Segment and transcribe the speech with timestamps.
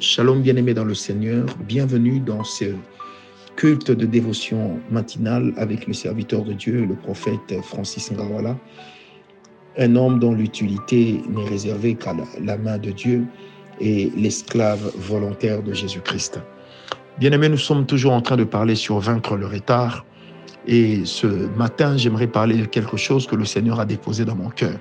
[0.00, 2.66] Shalom bien-aimés dans le Seigneur, bienvenue dans ce
[3.56, 8.56] culte de dévotion matinale avec le serviteur de Dieu, le prophète Francis Ngawala,
[9.76, 13.24] un homme dont l'utilité n'est réservée qu'à la main de Dieu
[13.80, 16.38] et l'esclave volontaire de Jésus-Christ.
[17.18, 20.04] Bien-aimés, nous sommes toujours en train de parler sur vaincre le retard
[20.68, 21.26] et ce
[21.56, 24.78] matin, j'aimerais parler de quelque chose que le Seigneur a déposé dans mon cœur.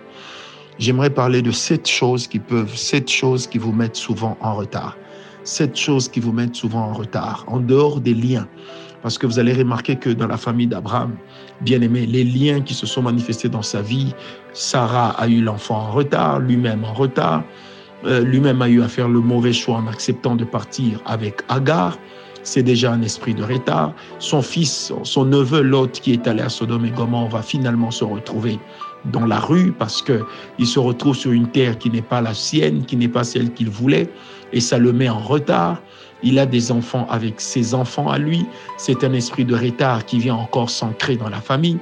[0.79, 4.95] J'aimerais parler de sept choses qui peuvent, sept choses qui vous mettent souvent en retard.
[5.43, 8.47] Sept choses qui vous mettent souvent en retard, en dehors des liens.
[9.01, 11.15] Parce que vous allez remarquer que dans la famille d'Abraham,
[11.61, 14.13] bien aimé, les liens qui se sont manifestés dans sa vie,
[14.53, 17.43] Sarah a eu l'enfant en retard, lui-même en retard,
[18.05, 21.97] euh, lui-même a eu à faire le mauvais choix en acceptant de partir avec Agar.
[22.43, 23.93] C'est déjà un esprit de retard.
[24.19, 28.03] Son fils, son neveu Lot, qui est allé à Sodome et Gomorre, va finalement se
[28.03, 28.59] retrouver
[29.05, 32.85] dans la rue parce qu'il se retrouve sur une terre qui n'est pas la sienne,
[32.85, 34.09] qui n'est pas celle qu'il voulait,
[34.53, 35.81] et ça le met en retard.
[36.23, 38.45] Il a des enfants avec ses enfants à lui.
[38.77, 41.77] C'est un esprit de retard qui vient encore s'ancrer dans la famille.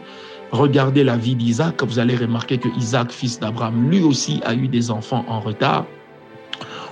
[0.52, 4.68] Regardez la vie d'Isaac, vous allez remarquer que Isaac, fils d'Abraham, lui aussi a eu
[4.68, 5.86] des enfants en retard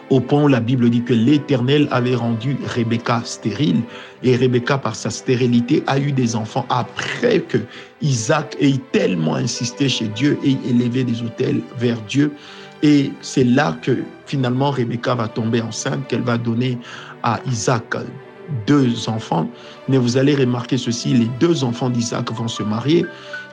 [0.10, 3.82] au point où la Bible dit que l'Éternel avait rendu Rebecca stérile
[4.24, 7.58] et Rebecca par sa stérilité a eu des enfants après que
[8.02, 12.32] Isaac ait tellement insisté chez Dieu et élevé des autels vers Dieu.
[12.82, 16.78] Et c'est là que finalement Rebecca va tomber enceinte qu'elle va donner
[17.24, 17.96] à Isaac
[18.68, 19.50] deux enfants.
[19.88, 23.06] Mais vous allez remarquer ceci les deux enfants d'Isaac vont se marier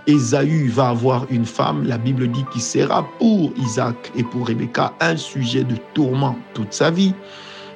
[0.06, 4.92] Ésaü va avoir une femme, la Bible dit qu'il sera pour Isaac et pour Rebecca
[5.00, 7.14] un sujet de tourment toute sa vie.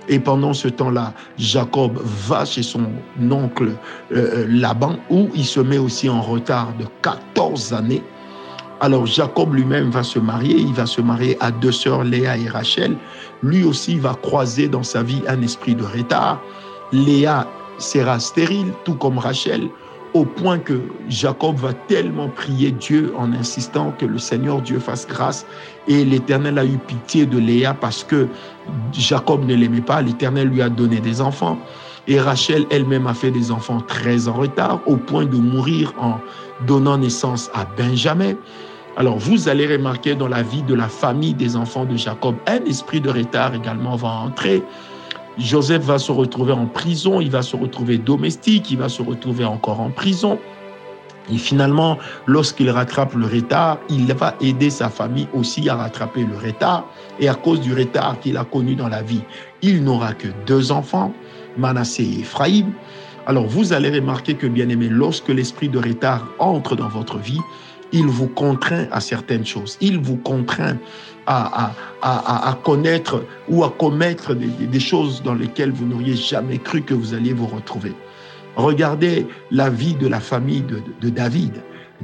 [0.09, 2.87] Et pendant ce temps-là, Jacob va chez son
[3.31, 3.71] oncle
[4.13, 8.03] euh, Laban, où il se met aussi en retard de 14 années.
[8.81, 12.49] Alors Jacob lui-même va se marier, il va se marier à deux sœurs, Léa et
[12.49, 12.97] Rachel.
[13.43, 16.43] Lui aussi va croiser dans sa vie un esprit de retard.
[16.93, 17.47] Léa
[17.79, 19.71] sera stérile, tout comme Rachel
[20.15, 25.07] au point que Jacob va tellement prier Dieu en insistant que le Seigneur Dieu fasse
[25.07, 25.45] grâce.
[25.89, 28.29] Et l'Éternel a eu pitié de Léa parce que
[28.93, 30.01] Jacob ne l'aimait pas.
[30.01, 31.59] L'Éternel lui a donné des enfants.
[32.07, 36.21] Et Rachel elle-même a fait des enfants très en retard, au point de mourir en
[36.67, 38.35] donnant naissance à Benjamin.
[38.97, 42.65] Alors vous allez remarquer dans la vie de la famille des enfants de Jacob, un
[42.67, 44.63] esprit de retard également va entrer.
[45.39, 49.45] Joseph va se retrouver en prison, il va se retrouver domestique, il va se retrouver
[49.45, 50.39] encore en prison.
[51.33, 56.37] Et finalement, lorsqu'il rattrape le retard, il va aider sa famille aussi à rattraper le
[56.37, 56.85] retard.
[57.19, 59.23] Et à cause du retard qu'il a connu dans la vie,
[59.63, 61.13] il n'aura que deux enfants,
[61.57, 62.73] Manassé et Ephraïm.
[63.27, 67.41] Alors vous allez remarquer que, bien aimé, lorsque l'esprit de retard entre dans votre vie,
[67.93, 69.77] il vous contraint à certaines choses.
[69.81, 70.77] Il vous contraint
[71.27, 71.73] à,
[72.03, 76.95] à, à, connaître ou à commettre des, choses dans lesquelles vous n'auriez jamais cru que
[76.95, 77.93] vous alliez vous retrouver.
[78.57, 81.63] Regardez la vie de la famille de, de David.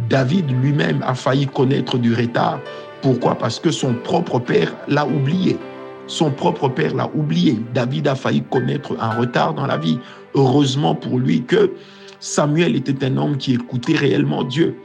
[0.08, 2.60] David lui-même a failli connaître du retard.
[3.02, 3.34] Pourquoi?
[3.34, 5.58] Parce que son propre père l'a oublié.
[6.06, 7.58] Son propre père l'a oublié.
[7.74, 9.98] David a failli connaître un retard dans la vie.
[10.34, 11.72] Heureusement pour lui que
[12.20, 14.76] Samuel était un homme qui écoutait réellement Dieu.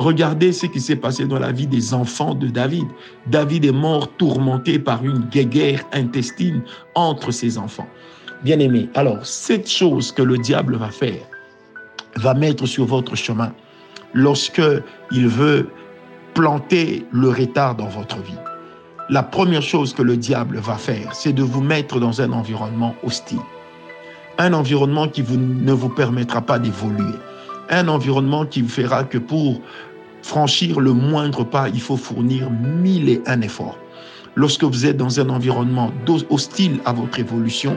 [0.00, 2.86] Regardez ce qui s'est passé dans la vie des enfants de David.
[3.26, 6.62] David est mort tourmenté par une guerre intestine
[6.94, 7.86] entre ses enfants.
[8.42, 11.20] Bien-aimés, alors cette chose que le diable va faire,
[12.16, 13.52] va mettre sur votre chemin
[14.14, 14.62] lorsque
[15.12, 15.68] il veut
[16.32, 18.38] planter le retard dans votre vie.
[19.10, 22.94] La première chose que le diable va faire, c'est de vous mettre dans un environnement
[23.02, 23.42] hostile.
[24.38, 27.12] Un environnement qui vous, ne vous permettra pas d'évoluer.
[27.68, 29.60] Un environnement qui vous fera que pour
[30.22, 33.78] franchir le moindre pas, il faut fournir mille et un efforts.
[34.36, 35.90] Lorsque vous êtes dans un environnement
[36.30, 37.76] hostile à votre évolution,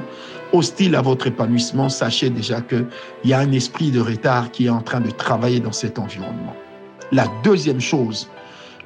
[0.54, 2.86] hostile à votre épanouissement, sachez déjà qu'il
[3.26, 6.56] y a un esprit de retard qui est en train de travailler dans cet environnement.
[7.12, 8.30] La deuxième chose,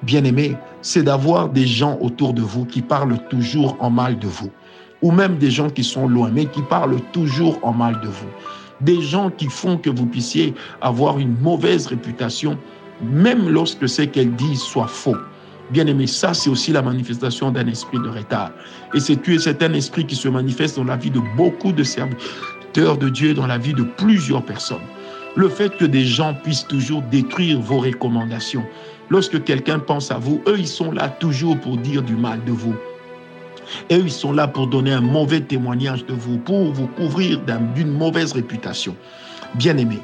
[0.03, 4.27] bien aimé, c'est d'avoir des gens autour de vous qui parlent toujours en mal de
[4.27, 4.49] vous,
[5.01, 8.29] ou même des gens qui sont loin, mais qui parlent toujours en mal de vous.
[8.79, 12.57] Des gens qui font que vous puissiez avoir une mauvaise réputation
[13.01, 15.17] même lorsque ce qu'elles disent soit faux.
[15.71, 18.51] Bien aimé, ça c'est aussi la manifestation d'un esprit de retard.
[18.93, 23.09] Et c'est un esprit qui se manifeste dans la vie de beaucoup de serviteurs de
[23.09, 24.85] Dieu, dans la vie de plusieurs personnes.
[25.35, 28.63] Le fait que des gens puissent toujours détruire vos recommandations.
[29.09, 32.51] Lorsque quelqu'un pense à vous, eux, ils sont là toujours pour dire du mal de
[32.51, 32.75] vous.
[33.89, 37.41] Et eux, ils sont là pour donner un mauvais témoignage de vous, pour vous couvrir
[37.75, 38.95] d'une mauvaise réputation.
[39.55, 39.99] Bien aimé,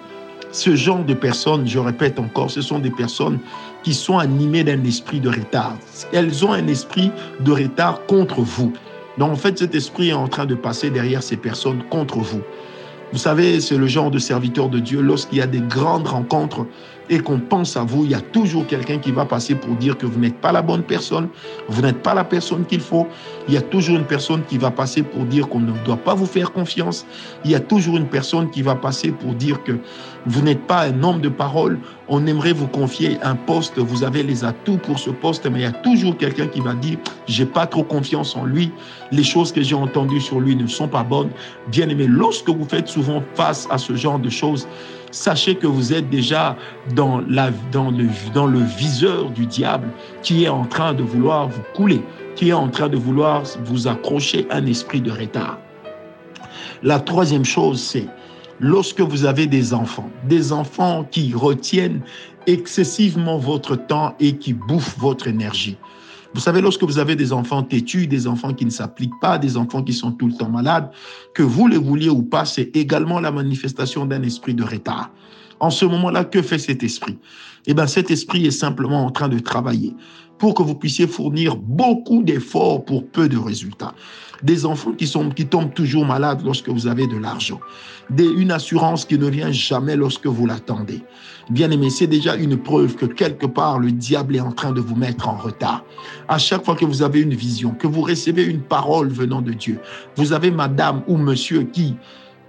[0.54, 3.40] ce genre de personnes, je répète encore, ce sont des personnes
[3.84, 5.76] qui sont animées d'un esprit de retard.
[6.14, 8.72] Elles ont un esprit de retard contre vous.
[9.18, 12.42] Donc en fait, cet esprit est en train de passer derrière ces personnes contre vous.
[13.14, 15.00] Vous savez, c'est le genre de serviteur de Dieu.
[15.00, 16.66] Lorsqu'il y a des grandes rencontres
[17.12, 20.00] et qu'on pense à vous, il y a toujours quelqu'un qui va passer pour dire
[20.00, 21.28] que vous n'êtes pas la bonne personne,
[21.68, 23.08] vous n'êtes pas la personne qu'il faut.
[23.48, 26.16] Il y a toujours une personne qui va passer pour dire qu'on ne doit pas
[26.16, 27.06] vous faire confiance.
[27.46, 29.74] Il y a toujours une personne qui va passer pour dire que
[30.26, 31.78] vous n'êtes pas un homme de parole.
[32.08, 35.64] On aimerait vous confier un poste, vous avez les atouts pour ce poste, mais il
[35.64, 38.72] y a toujours quelqu'un qui va dire j'ai pas trop confiance en lui.
[39.12, 41.30] Les choses que j'ai entendues sur lui ne sont pas bonnes.
[41.68, 43.03] Bien aimé, lorsque vous faites souvent
[43.36, 44.68] face à ce genre de choses,
[45.12, 46.58] sachez que vous êtes déjà
[46.96, 49.90] dans, le, dans le viseur du diable
[50.22, 52.02] qui est en train de vouloir vous couler,
[52.36, 55.60] qui est en train de vouloir vous accrocher un esprit de retard.
[56.82, 58.08] La troisième chose, c'est
[58.60, 62.02] lorsque vous avez des enfants, des enfants qui retiennent
[62.48, 65.78] excessivement votre temps et qui bouffent votre énergie.
[66.34, 69.56] Vous savez, lorsque vous avez des enfants têtus, des enfants qui ne s'appliquent pas, des
[69.56, 70.90] enfants qui sont tout le temps malades,
[71.36, 75.12] que vous les vouliez ou pas, c'est également la manifestation d'un esprit de retard.
[75.64, 77.18] En ce moment-là, que fait cet esprit?
[77.68, 79.96] Eh bien, cet esprit est simplement en train de travailler
[80.38, 83.96] pour que vous puissiez fournir beaucoup d'efforts pour peu de résultats.
[84.42, 87.62] Des enfants qui, sont, qui tombent toujours malades lorsque vous avez de l'argent.
[88.18, 91.02] une assurance qui ne vient jamais lorsque vous l'attendez.
[91.50, 94.82] Bien aimé, c'est déjà une preuve que quelque part le diable est en train de
[94.82, 95.86] vous mettre en retard.
[96.28, 99.54] À chaque fois que vous avez une vision, que vous recevez une parole venant de
[99.54, 99.80] Dieu,
[100.18, 101.96] vous avez madame ou monsieur qui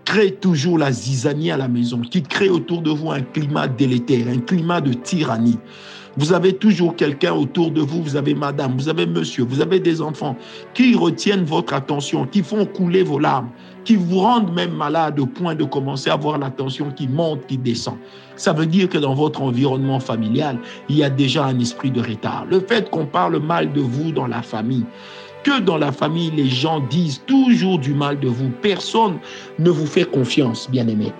[0.04, 4.28] crée toujours la zizanie à la maison, qui crée autour de vous un climat délétère,
[4.28, 5.58] un climat de tyrannie.
[6.16, 9.80] Vous avez toujours quelqu'un autour de vous, vous avez madame, vous avez monsieur, vous avez
[9.80, 10.36] des enfants
[10.72, 13.48] qui retiennent votre attention, qui font couler vos larmes,
[13.84, 17.46] qui vous rendent même malade au point de commencer à avoir la tension qui monte,
[17.48, 17.96] qui descend.
[18.36, 20.58] Ça veut dire que dans votre environnement familial,
[20.88, 22.46] il y a déjà un esprit de retard.
[22.48, 24.86] Le fait qu'on parle mal de vous dans la famille,
[25.44, 28.50] que dans la famille, les gens disent toujours du mal de vous.
[28.62, 29.18] Personne
[29.58, 31.12] ne vous fait confiance, bien-aimé.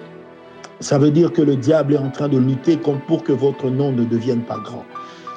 [0.80, 3.92] Ça veut dire que le diable est en train de lutter pour que votre nom
[3.92, 4.84] ne devienne pas grand.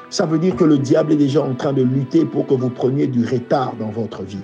[0.10, 2.70] Ça veut dire que le diable est déjà en train de lutter pour que vous
[2.70, 4.42] preniez du retard dans votre vie.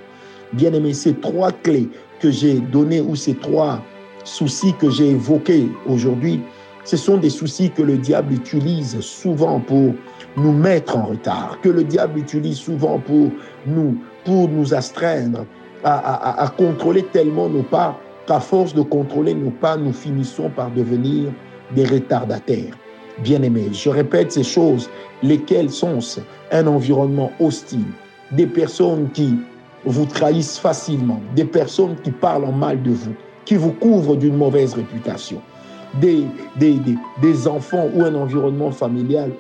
[0.51, 1.89] Bien-aimé, ces trois clés
[2.19, 3.81] que j'ai données ou ces trois
[4.25, 6.42] soucis que j'ai évoqués aujourd'hui,
[6.84, 9.94] ce sont des soucis que le diable utilise souvent pour
[10.36, 13.31] nous mettre en retard, que le diable utilise souvent pour
[13.66, 15.46] nous, pour nous astreindre
[15.84, 21.31] à, contrôler tellement nos pas qu'à force de contrôler nos pas, nous finissons par devenir
[21.75, 22.78] des retardataires.
[23.20, 24.90] Bien-aimés, je répète ces choses,
[25.22, 26.00] lesquelles sont
[26.52, 27.86] un environnement hostile,
[28.31, 29.36] des personnes qui
[29.86, 33.14] vous trahissent facilement, des personnes qui parlent en mal de vous,
[33.46, 35.42] qui vous couvrent d'une mauvaise réputation,
[36.00, 36.25] des,
[37.48, 39.31] enfants ou un environnement familial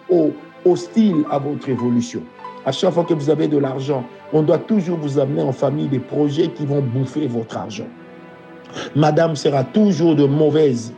[0.65, 2.21] hostile à votre évolution.
[2.65, 5.87] À chaque fois que vous avez de l'argent, on doit toujours vous amener en famille
[5.89, 7.87] des projets qui vont bouffer votre argent.
[8.95, 10.93] Madame sera toujours de mauvaise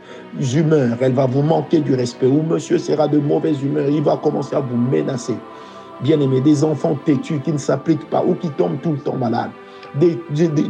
[0.54, 2.26] humeur, elle va vous manquer du respect.
[2.26, 5.34] Ou monsieur sera de mauvaise humeur, il va commencer à vous menacer.
[6.02, 9.50] Bien-aimé, des enfants têtus qui ne s'appliquent pas ou qui tombent tout le temps malades.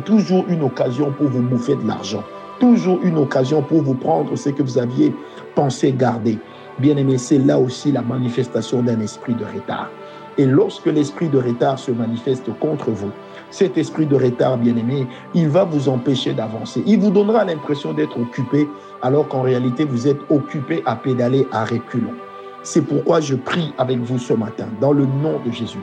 [0.05, 2.25] toujours une occasion pour vous bouffer de l'argent.
[2.59, 5.15] Toujours une occasion pour vous prendre ce que vous aviez
[5.55, 6.39] pensé garder.
[6.79, 9.91] Bien-aimé, c'est là aussi la manifestation d'un esprit de retard.
[10.39, 13.11] Et lorsque l'esprit de retard se manifeste contre vous,
[13.51, 16.83] cet esprit de retard, bien-aimé, il va vous empêcher d'avancer.
[16.87, 18.69] Il vous donnera l'impression d'être occupé,
[19.03, 22.15] alors qu'en réalité, vous êtes occupé à pédaler à reculons.
[22.63, 25.81] C'est pourquoi je prie avec vous ce matin, dans le nom de Jésus,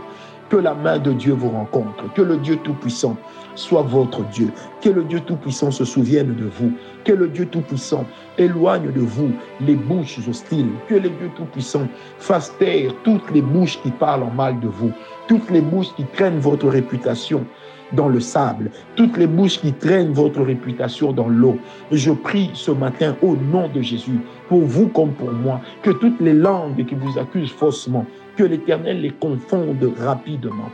[0.49, 3.17] que la main de Dieu vous rencontre, que le Dieu Tout-Puissant
[3.55, 4.49] soit votre Dieu,
[4.81, 6.71] que le Dieu Tout-Puissant se souvienne de vous,
[7.03, 8.05] que le Dieu Tout-Puissant
[8.37, 9.31] éloigne de vous
[9.61, 14.31] les bouches hostiles, que le Dieu Tout-Puissant fasse taire toutes les bouches qui parlent en
[14.31, 14.91] mal de vous,
[15.27, 17.45] toutes les bouches qui traînent votre réputation
[17.93, 21.57] dans le sable, toutes les bouches qui traînent votre réputation dans l'eau.
[21.91, 24.19] Je prie ce matin au nom de Jésus,
[24.49, 29.01] pour vous comme pour moi, que toutes les langues qui vous accusent faussement, que l'Éternel
[29.01, 30.69] les confonde rapidement.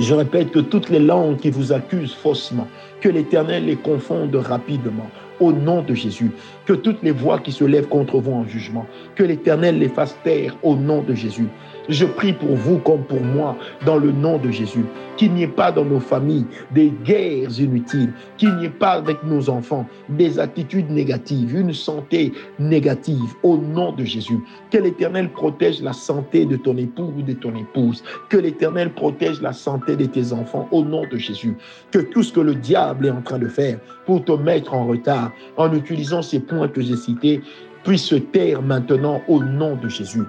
[0.00, 2.66] Je répète que toutes les langues qui vous accusent faussement,
[3.00, 5.08] que l'Éternel les confonde rapidement.
[5.40, 6.32] Au nom de Jésus,
[6.66, 10.18] que toutes les voix qui se lèvent contre vous en jugement, que l'Éternel les fasse
[10.24, 11.46] taire au nom de Jésus.
[11.88, 14.84] Je prie pour vous comme pour moi, dans le nom de Jésus,
[15.16, 19.24] qu'il n'y ait pas dans nos familles des guerres inutiles, qu'il n'y ait pas avec
[19.24, 24.38] nos enfants des attitudes négatives, une santé négative, au nom de Jésus.
[24.70, 28.04] Que l'Éternel protège la santé de ton époux ou de ton épouse.
[28.28, 31.56] Que l'Éternel protège la santé de tes enfants, au nom de Jésus.
[31.90, 34.86] Que tout ce que le diable est en train de faire pour te mettre en
[34.86, 37.40] retard, en utilisant ces points que j'ai cités,
[37.82, 40.24] puisse se taire maintenant au nom de Jésus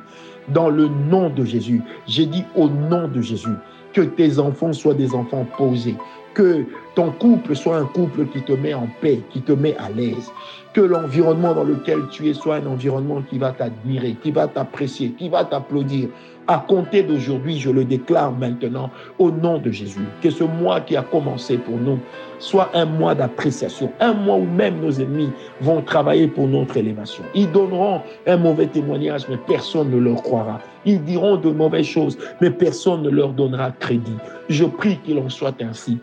[0.48, 1.82] dans le nom de Jésus.
[2.08, 3.56] J'ai dit au nom de Jésus
[3.94, 5.96] que tes enfants soient des enfants posés,
[6.34, 6.66] Que
[6.96, 10.32] ton couple soit un couple qui te met en paix, qui te met à l'aise.
[10.74, 15.12] Que l'environnement dans lequel tu es soit un environnement qui va t'admirer, qui va t'apprécier,
[15.12, 16.10] qui va t'applaudir.
[16.48, 20.06] À compter d'aujourd'hui, je le déclare maintenant au nom de Jésus.
[20.22, 22.00] Que ce mois qui a commencé pour nous
[22.40, 25.30] soit un mois d'appréciation, un mois où même nos ennemis
[25.62, 27.24] vont travailler pour notre élévation.
[27.36, 30.60] Ils donneront un mauvais témoignage, mais personne ne leur croira.
[30.86, 34.18] Ils diront de mauvaises choses, mais personne ne leur donnera crédit.
[34.50, 36.00] Je prie qu'il en soit ainsi.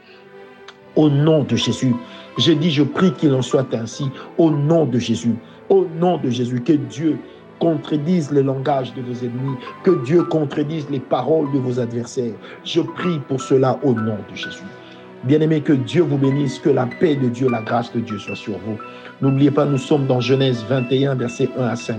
[0.97, 1.95] Au nom de Jésus.
[2.39, 4.05] Je dis, je prie qu'il en soit ainsi.
[4.39, 5.37] Au nom de Jésus.
[5.69, 6.61] Au nom de Jésus.
[6.63, 7.19] Que Dieu
[7.59, 12.35] contredise le langage de vos ennemis, que Dieu contredise les paroles de vos adversaires.
[12.65, 14.65] Je prie pour cela au nom de Jésus.
[15.25, 18.37] Bien-aimé, que Dieu vous bénisse, que la paix de Dieu, la grâce de Dieu soit
[18.37, 18.79] sur vous.
[19.23, 21.97] N'oubliez pas, nous sommes dans Genèse 21, versets 1 à 5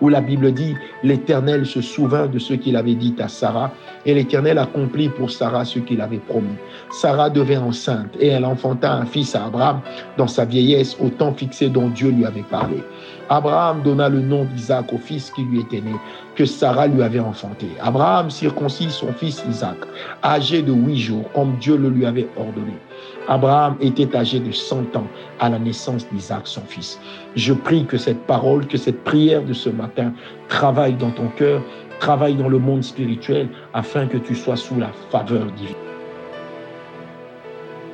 [0.00, 3.72] où la Bible dit, l'Éternel se souvint de ce qu'il avait dit à Sarah,
[4.04, 6.56] et l'Éternel accomplit pour Sarah ce qu'il avait promis.
[6.90, 9.80] Sarah devint enceinte, et elle enfanta un fils à Abraham
[10.16, 12.82] dans sa vieillesse, au temps fixé dont Dieu lui avait parlé.
[13.28, 15.94] Abraham donna le nom d'Isaac au fils qui lui était né,
[16.36, 17.66] que Sarah lui avait enfanté.
[17.80, 19.78] Abraham circoncit son fils Isaac,
[20.22, 22.78] âgé de huit jours, comme Dieu le lui avait ordonné.
[23.28, 25.06] Abraham était âgé de 100 ans
[25.40, 27.00] à la naissance d'Isaac, son fils.
[27.34, 30.12] Je prie que cette parole, que cette prière de ce matin
[30.48, 31.62] travaille dans ton cœur,
[31.98, 35.85] travaille dans le monde spirituel, afin que tu sois sous la faveur divine.